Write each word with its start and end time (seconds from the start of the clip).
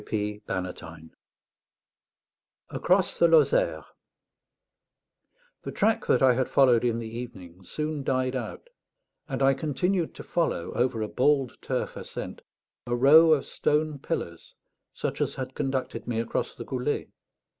_W. 0.03 0.39
P. 0.39 0.41
BANNATYNE. 0.47 1.11
ACROSS 2.71 3.19
THE 3.19 3.27
LOZÈRE 3.27 3.85
The 5.61 5.71
track 5.71 6.07
that 6.07 6.23
I 6.23 6.33
had 6.33 6.49
followed 6.49 6.83
in 6.83 6.97
the 6.97 7.05
evening 7.07 7.63
soon 7.63 8.03
died 8.03 8.35
out, 8.35 8.69
and 9.29 9.43
I 9.43 9.53
continued 9.53 10.15
to 10.15 10.23
follow 10.23 10.73
over 10.73 11.03
a 11.03 11.07
bald 11.07 11.61
turf 11.61 11.95
ascent 11.95 12.41
a 12.87 12.95
row 12.95 13.31
of 13.33 13.45
stone 13.45 13.99
pillars, 13.99 14.55
such 14.91 15.21
as 15.21 15.35
had 15.35 15.53
conducted 15.53 16.07
me 16.07 16.19
across 16.19 16.55
the 16.55 16.65
Goulet. 16.65 17.11